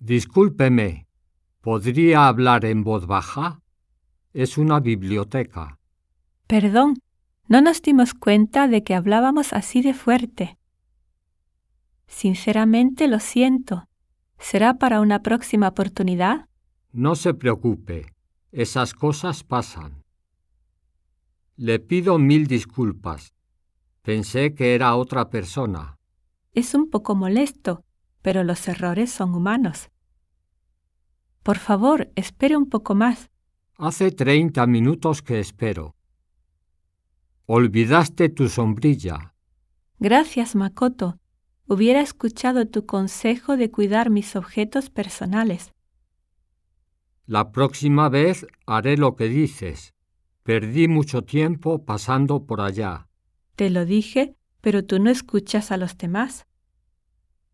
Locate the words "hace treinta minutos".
33.76-35.22